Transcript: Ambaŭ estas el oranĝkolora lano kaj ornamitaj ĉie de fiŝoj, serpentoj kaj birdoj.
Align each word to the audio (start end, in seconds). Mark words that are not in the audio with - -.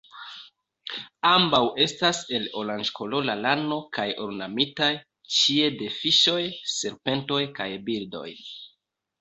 Ambaŭ 1.31 1.59
estas 1.83 2.21
el 2.37 2.47
oranĝkolora 2.61 3.35
lano 3.43 3.77
kaj 3.99 4.07
ornamitaj 4.25 4.89
ĉie 5.37 5.69
de 5.83 5.93
fiŝoj, 5.99 6.41
serpentoj 6.81 7.41
kaj 7.61 7.73
birdoj. 7.91 8.29